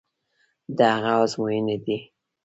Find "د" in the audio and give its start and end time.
0.77-0.79